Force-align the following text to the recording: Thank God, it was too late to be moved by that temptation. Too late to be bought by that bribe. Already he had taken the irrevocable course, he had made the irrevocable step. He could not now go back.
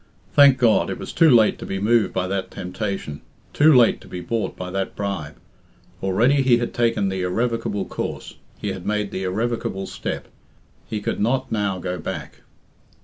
Thank 0.33 0.57
God, 0.57 0.89
it 0.89 0.97
was 0.97 1.13
too 1.13 1.29
late 1.29 1.59
to 1.59 1.65
be 1.67 1.77
moved 1.77 2.11
by 2.11 2.27
that 2.27 2.49
temptation. 2.49 3.21
Too 3.53 3.71
late 3.71 4.01
to 4.01 4.07
be 4.07 4.19
bought 4.19 4.57
by 4.57 4.71
that 4.71 4.95
bribe. 4.95 5.35
Already 6.01 6.41
he 6.41 6.57
had 6.57 6.73
taken 6.73 7.09
the 7.09 7.21
irrevocable 7.21 7.85
course, 7.85 8.33
he 8.59 8.69
had 8.69 8.83
made 8.83 9.11
the 9.11 9.25
irrevocable 9.25 9.85
step. 9.85 10.27
He 10.87 11.01
could 11.01 11.19
not 11.19 11.51
now 11.51 11.77
go 11.77 11.99
back. 11.99 12.39